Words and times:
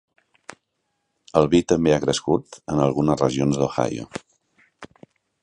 El 1.41 1.49
vi 1.51 1.59
també 1.73 1.93
ha 1.95 1.99
crescut 2.07 2.59
en 2.73 2.83
algunes 2.87 3.23
regions 3.25 3.61
d'Ohio. 3.61 4.09